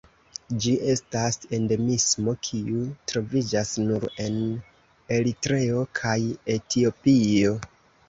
Ĝi 0.61 0.71
estas 0.93 1.37
endemismo 1.57 2.35
kiu 2.47 2.81
troviĝas 3.13 3.75
nur 3.85 4.09
en 4.27 4.43
Eritreo 5.21 5.89
kaj 6.03 6.19
Etiopio. 6.59 7.59